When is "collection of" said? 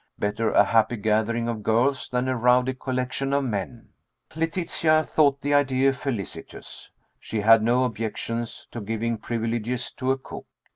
2.73-3.43